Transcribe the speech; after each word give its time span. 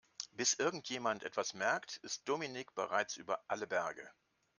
Bis 0.31 0.55
irgendjemand 0.55 1.21
etwas 1.23 1.53
merkt, 1.53 1.97
ist 1.97 2.27
Dominik 2.27 2.73
bereits 2.73 3.17
über 3.17 3.43
alle 3.49 3.67
Berge. 3.67 4.09